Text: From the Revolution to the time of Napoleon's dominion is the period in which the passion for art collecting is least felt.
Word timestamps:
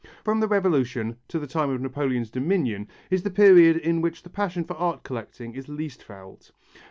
From 0.23 0.39
the 0.39 0.47
Revolution 0.47 1.17
to 1.27 1.37
the 1.37 1.45
time 1.45 1.69
of 1.69 1.79
Napoleon's 1.79 2.31
dominion 2.31 2.87
is 3.11 3.21
the 3.21 3.29
period 3.29 3.77
in 3.77 4.01
which 4.01 4.23
the 4.23 4.31
passion 4.31 4.63
for 4.63 4.73
art 4.77 5.03
collecting 5.03 5.53
is 5.53 5.69
least 5.69 6.01
felt. 6.01 6.49